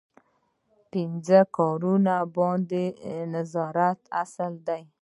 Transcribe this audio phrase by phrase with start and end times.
[0.91, 2.95] پنځم په کارونو باندې د
[3.33, 4.81] نظارت اصل دی.